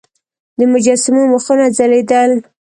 [0.57, 2.31] د مجسمو مخونه ځلیدل